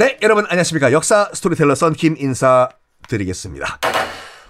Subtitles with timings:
[0.00, 0.92] 네, 여러분 안녕하십니까.
[0.92, 3.80] 역사 스토리텔러 썬킴 인사드리겠습니다.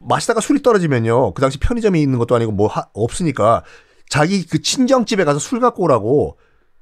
[0.00, 1.34] 마시다가 술이 떨어지면요.
[1.34, 3.64] 그 당시 편의점이 있는 것도 아니고 뭐 하, 없으니까
[4.08, 6.38] 자기 그 친정집에 가서 술 갖고 오라고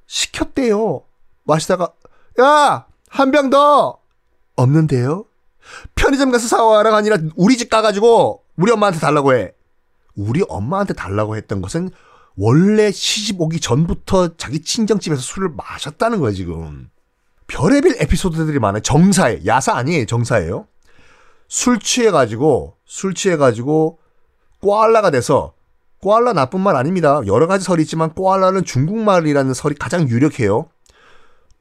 [0.07, 1.03] 시켰대요.
[1.47, 1.93] 마시다가
[2.41, 3.99] 야 한 병 더
[4.57, 5.25] 없는데요.
[5.95, 9.53] 편의점 가서 사와라가 아니라 우리 집 가가지고 우리 엄마한테 달라고 해.
[10.17, 11.91] 우리 엄마한테 달라고 했던 것은
[12.37, 16.91] 원래 시집 오기 전부터 자기 친정집에서 술을 마셨다는 거예요, 지금.
[17.47, 18.83] 별의별 에피소드들이 많아요.
[18.83, 19.41] 정사에.
[19.47, 20.67] 야사 아니에요, 정사예요.
[21.49, 23.99] 술 취해가지고, 술 취해가지고,
[24.61, 25.55] 꽈알라가 돼서,
[26.03, 27.21] 꽈알라 나쁜 말 아닙니다.
[27.27, 30.69] 여러 가지 설이 있지만, 꽈알라는 중국말이라는 설이 가장 유력해요.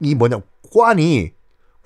[0.02, 0.42] 이 뭐냐,
[0.74, 1.34] 꽌이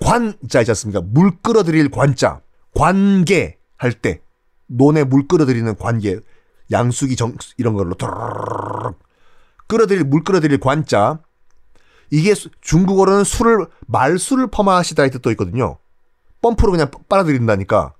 [0.00, 1.00] 관자 있지 않습니까?
[1.02, 2.40] 물 끌어들일 관자.
[2.74, 4.22] 관계 할 때.
[4.66, 6.20] 논에 물 끌어들이는 관계.
[6.70, 7.94] 양수기 정 이런 걸로
[9.66, 11.20] 끌어들일 물 끌어들일 관자
[12.10, 15.78] 이게 중국어로는 술을 말술을 퍼마시다 의 뜻도 있거든요.
[16.42, 17.94] 펌프로 그냥 빨아들인다니까.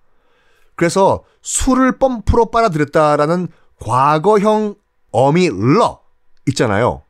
[0.74, 3.48] 그래서 술을 펌프로 빨아들였다라는
[3.80, 4.74] 과거형
[5.12, 6.00] 어미 了
[6.48, 7.02] 있잖아요.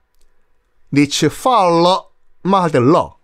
[0.93, 2.10] 你吃饭了
[2.43, 3.17] 吗 할 때 了.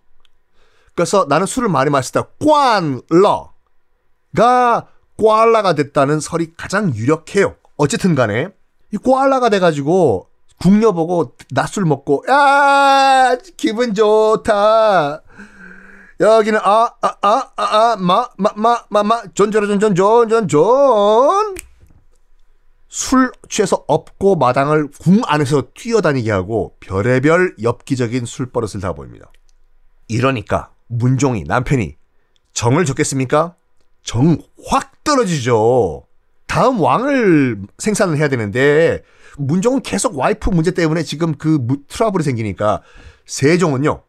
[0.95, 7.55] 그래서 나는 술을 많이 마시다 灌了가 꽐라가 됐다는 설이 가장 유력해요.
[7.77, 8.49] 어쨌든 간에
[8.93, 10.27] 이 꽐라가 돼가지고
[10.59, 15.21] 궁녀 보고 낮술 먹고 야 기분 좋다
[16.19, 17.51] 여기는 아 아 아
[17.93, 21.55] 아마마마 마마 존존존존존존존
[22.89, 29.31] 술 취해서 업고 마당을 궁 안에서 뛰어다니게 하고 별의별 엽기적인 술버릇을 다 보입니다.
[30.07, 31.95] 이러니까 문종이 남편이
[32.53, 33.55] 정을 줬겠습니까?
[34.03, 34.37] 정
[34.69, 36.05] 확 떨어지죠.
[36.47, 39.03] 다음 왕을 생산을 해야 되는데
[39.37, 42.81] 문종은 계속 와이프 문제 때문에 지금 그 트러블이 생기니까
[43.25, 44.03] 세종은요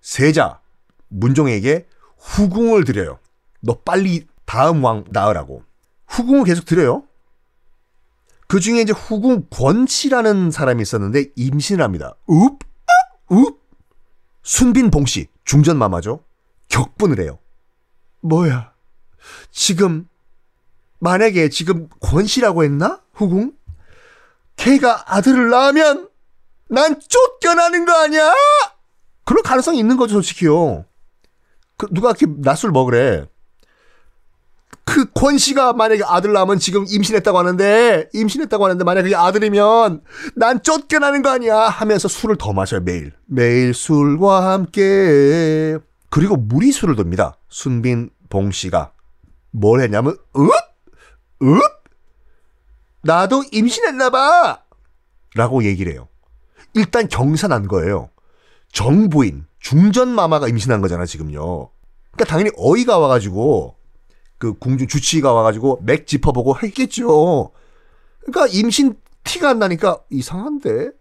[0.00, 0.60] 세자
[1.08, 1.86] 문종에게
[2.18, 3.18] 후궁을 드려요.
[3.60, 5.62] 너 빨리 다음 왕 낳으라고
[6.06, 7.04] 후궁을 계속 드려요.
[8.50, 12.16] 그 중에 이제 후궁 권씨라는 사람이 있었는데 임신을 합니다.
[12.28, 12.58] 읍,
[13.30, 13.60] 읍.
[14.42, 16.24] 순빈 봉씨 중전 마마죠.
[16.68, 17.38] 격분을 해요.
[18.22, 18.72] 뭐야?
[19.52, 20.08] 지금
[20.98, 23.00] 만약에 지금 권씨라고 했나?
[23.14, 23.52] 후궁?
[24.56, 26.08] 걔가 아들을 낳으면
[26.68, 28.32] 난 쫓겨나는 거 아니야?
[29.22, 30.86] 그럴 가능성이 있는 거죠, 솔직히요.
[31.76, 33.26] 그 누가 이렇게 낮술 먹으래.
[35.04, 40.02] 그 권 씨가 만약에 아들 낳으면 지금 임신했다고 하는데, 임신했다고 하는데 만약에 그게 아들이면
[40.36, 41.56] 난 쫓겨나는 거 아니야?
[41.56, 43.12] 하면서 술을 더 마셔요, 매일.
[43.26, 45.78] 매일 술과 함께.
[46.10, 47.36] 그리고 무리술을 둡니다.
[47.48, 48.92] 순빈 봉 씨가.
[49.52, 50.50] 뭘 했냐면, 읍?
[51.42, 51.60] 읍?
[53.02, 54.60] 나도 임신했나봐!
[55.34, 56.08] 라고 얘기를 해요.
[56.74, 58.10] 일단 경사난 거예요.
[58.72, 61.70] 정부인, 중전마마가 임신한 거잖아, 지금요.
[62.12, 63.76] 그러니까 당연히 어이가 와가지고,
[64.40, 67.52] 그 궁중 주치의가 와가지고 맥 짚어보고 했겠죠.
[68.20, 70.92] 그러니까 임신 티가 안 나니까 이상한데?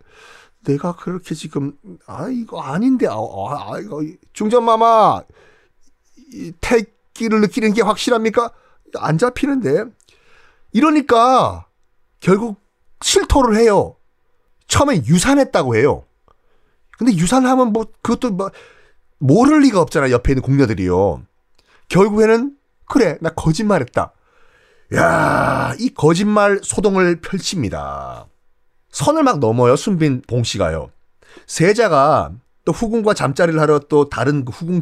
[0.65, 1.73] 내가 그렇게 지금,
[2.05, 4.03] 아, 이거 아닌데, 아, 아, 아 이거,
[4.33, 5.23] 중전마마,
[6.33, 8.51] 이 태기를 느끼는 게 확실합니까?
[8.97, 9.85] 안 잡히는데.
[10.73, 11.65] 이러니까
[12.19, 12.57] 결국
[13.01, 13.95] 실토를 해요.
[14.67, 16.03] 처음에 유산했다고 해요.
[16.97, 18.51] 근데 유산하면 뭐 그것도 뭐
[19.17, 20.11] 모를 리가 없잖아.
[20.11, 21.23] 옆에 있는 궁녀들이요.
[21.87, 22.58] 결국에는
[22.89, 24.11] 그래 나 거짓말했다.
[24.95, 28.25] 야, 이 거짓말 소동을 펼칩니다.
[28.91, 29.75] 선을 막 넘어요.
[29.75, 30.89] 순빈 봉 씨가요.
[31.45, 32.31] 세자가
[32.65, 34.81] 또 후궁과 잠자리를 하러 또 다른 그 후궁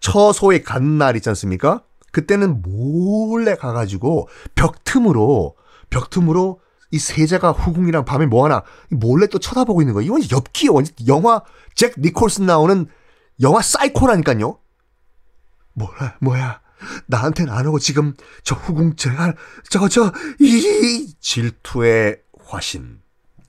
[0.00, 1.82] 처소에 간 날 있지 않습니까?
[2.12, 5.54] 그때는 몰래 가가지고 벽 틈으로
[5.90, 6.60] 벽 틈으로
[6.90, 10.06] 이 세자가 후궁이랑 밤에 뭐하나 몰래 또 쳐다보고 있는 거예요.
[10.06, 11.42] 이건 엽기 완전 영화
[11.74, 12.86] 잭 니콜슨 나오는
[13.42, 14.58] 영화 사이코라니까요.
[15.74, 16.60] 뭐야 뭐야
[17.06, 19.34] 나한테는 안 오고 지금 저 후궁 제갈
[19.70, 23.00] 저거 저 이 질투의 화신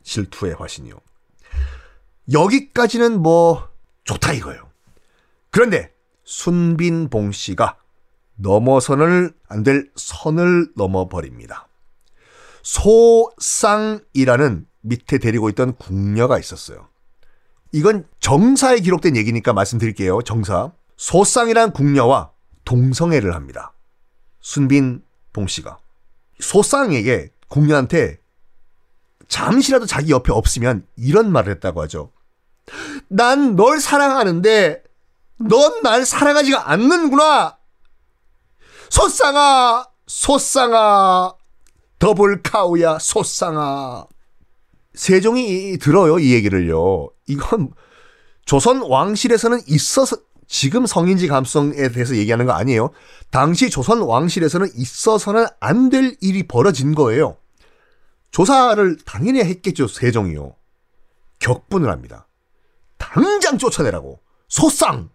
[0.04, 0.96] 질투의 화신이요.
[2.32, 3.70] 여기까지는 뭐
[4.04, 4.62] 좋다 이거예요.
[5.52, 5.94] 그런데
[6.24, 7.78] 순빈봉 씨가
[8.36, 11.68] 넘어선을 안 될 선을 넘어버립니다.
[12.64, 16.88] 소쌍이라는 밑에 데리고 있던 궁녀가 있었어요.
[17.72, 20.22] 이건 정사에 기록된 얘기니까 말씀드릴게요.
[20.22, 20.72] 정사.
[20.98, 22.32] 소쌍이란 궁녀와
[22.68, 23.72] 동성애를 합니다.
[24.42, 25.78] 순빈 봉 씨가.
[26.42, 28.20] 소쌍에게 궁녀한테
[29.30, 32.12] 잠시라도 자기 옆에 없으면 이런 말을 했다고 하죠.
[33.08, 34.84] 난 널 사랑하는데
[35.38, 37.58] 넌 날 사랑하지가 않는구나.
[38.90, 41.36] 소쌍아, 소쌍아,
[42.00, 44.08] 더블 카우야, 소쌍아.
[44.94, 47.10] 세종이 들어요, 이 얘기를요.
[47.28, 47.72] 이건
[48.46, 50.18] 조선 왕실에서는 있어서
[50.48, 52.92] 지금 성인지 감성에 대해서 얘기하는 거 아니에요.
[53.30, 57.38] 당시 조선 왕실에서는 있어서는 안 될 일이 벌어진 거예요.
[58.32, 60.56] 조사를 당연히 했겠죠, 세종이요.
[61.40, 62.28] 격분을 합니다.
[62.98, 64.20] 당장 쫓아내라고.
[64.48, 65.10] 소쌍!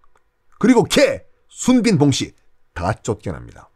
[0.58, 1.22] 그리고 개!
[1.48, 2.34] 순빈 봉씨!
[2.74, 3.68] 다 쫓겨납니다.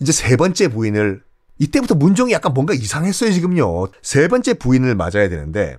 [0.00, 1.22] 이제 세 번째 부인을
[1.58, 3.88] 이때부터 문종이 약간 뭔가 이상했어요, 지금요.
[4.02, 5.78] 세 번째 부인을 맞아야 되는데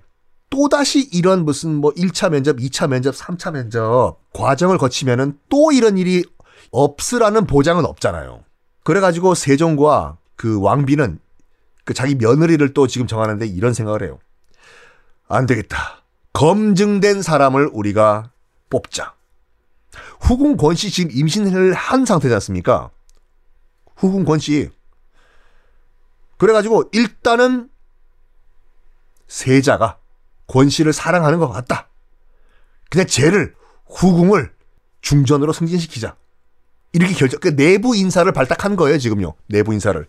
[0.54, 6.24] 또다시 이런 무슨 뭐 1차 면접, 2차 면접, 3차 면접 과정을 거치면은 또 이런 일이
[6.70, 8.44] 없으라는 보장은 없잖아요.
[8.84, 11.18] 그래가지고 세종과 그 왕비는
[11.86, 14.20] 그 자기 며느리를 또 지금 정하는데 이런 생각을 해요.
[15.28, 16.04] 안 되겠다.
[16.34, 18.30] 검증된 사람을 우리가
[18.70, 19.16] 뽑자.
[20.20, 22.92] 후궁 권씨 지금 임신을 한 상태지 않습니까?
[23.96, 24.70] 후궁 권씨.
[26.38, 27.72] 그래가지고 일단은
[29.28, 29.98] 세자가
[30.54, 31.88] 권 씨를 사랑하는 것 같다.
[32.92, 33.56] 그냥 쟤를
[33.88, 34.54] 후궁을
[35.02, 36.16] 중전으로 승진시키자.
[36.92, 39.34] 이렇게 결정, 그 내부 인사를 발탁한 거예요, 지금요.
[39.48, 40.06] 내부 인사를.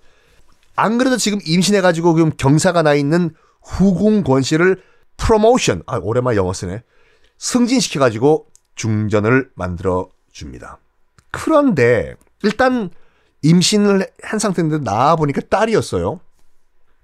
[0.76, 4.82] 안 그래도 지금 임신해가지고 지금 경사가 나 있는 후궁 권 씨를
[5.16, 6.82] 프로모션, 아, 오랜만에 영어 쓰네.
[7.38, 10.76] 승진시켜가지고 중전을 만들어 줍니다.
[11.30, 12.90] 그런데, 일단,
[13.40, 16.20] 임신을 한 상태인데 나와보니까 딸이었어요.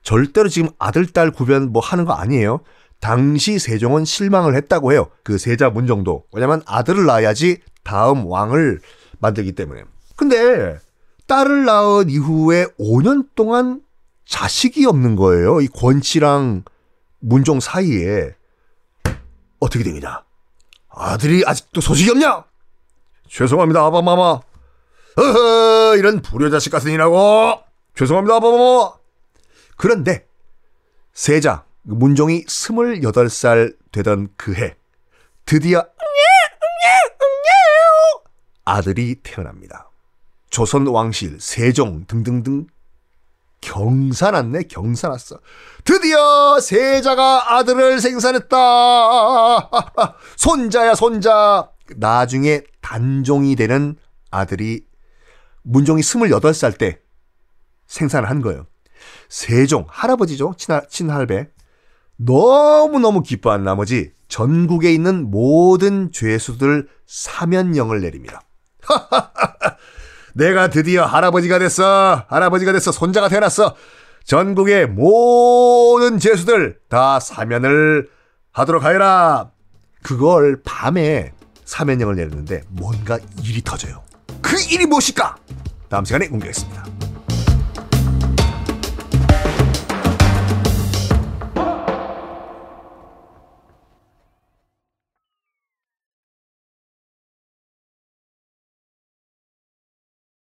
[0.02, 2.60] 절대로 지금 아들, 딸 구별 뭐 하는 거 아니에요.
[3.00, 5.10] 당시 세종은 실망을 했다고 해요.
[5.24, 6.24] 그 세자 문정도.
[6.32, 8.80] 왜냐면 아들을 낳아야지 다음 왕을
[9.18, 9.84] 만들기 때문에.
[10.16, 10.78] 근데
[11.26, 13.82] 딸을 낳은 이후에 5년 동안
[14.26, 15.60] 자식이 없는 거예요.
[15.60, 16.64] 이 권씨랑
[17.20, 18.34] 문종 사이에
[19.58, 20.22] 어떻게 되느냐?
[20.88, 22.44] 아들이 아직도 소식이 없냐?
[23.28, 24.40] 죄송합니다, 아바마마.
[25.16, 27.60] 어허, 이런 불효자식 같은 이라고.
[27.94, 28.92] 죄송합니다, 아바마마.
[29.76, 30.26] 그런데
[31.12, 34.76] 세자 문종이 28살 되던 그 해
[35.46, 35.84] 드디어
[38.64, 39.90] 아들이 태어납니다.
[40.48, 42.66] 조선 왕실, 세종 등등등
[43.60, 45.38] 경사났네, 경사났어.
[45.84, 48.56] 드디어 세자가 아들을 생산했다.
[50.36, 51.68] 손자야, 손자.
[51.96, 53.96] 나중에 단종이 되는
[54.30, 54.86] 아들이
[55.62, 57.00] 문종이 28살 때
[57.86, 58.66] 생산을 한 거예요.
[59.28, 60.54] 세종, 할아버지죠.
[60.56, 61.48] 친할, 친할배.
[62.22, 68.42] 너무너무 기뻐한 나머지 전국에 있는 모든 죄수들 사면령을 내립니다.
[70.34, 72.24] 내가 드디어 할아버지가 됐어.
[72.28, 72.92] 할아버지가 됐어.
[72.92, 73.74] 손자가 태어났어.
[74.24, 78.08] 전국의 모든 죄수들 다 사면을
[78.52, 79.50] 하도록 하여라.
[80.02, 81.32] 그걸 밤에
[81.64, 84.02] 사면령을 내렸는데 뭔가 일이 터져요.
[84.40, 85.36] 그 일이 무엇일까?
[85.88, 86.99] 다음 시간에 공개하겠습니다.